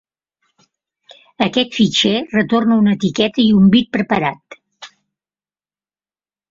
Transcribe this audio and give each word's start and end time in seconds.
Aquest 1.47 1.77
fitxer 1.81 2.15
retorna 2.33 2.79
una 2.85 2.97
etiqueta 2.99 3.45
i 3.45 3.49
un 3.61 3.69
bit 3.77 3.93
preparat. 3.99 4.61